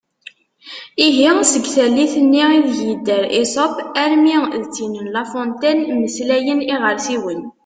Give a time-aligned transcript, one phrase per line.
[1.07, 7.41] Ihi seg tallit-nni ideg yedder Esope armi d tin n La Fontaine “mmeslayen iɣersiwen”.